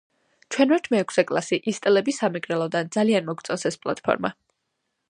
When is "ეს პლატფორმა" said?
3.73-4.35